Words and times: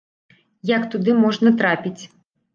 Як 0.69 0.87
туды 0.95 1.11
можна 1.19 1.53
трапіць? 1.61 2.01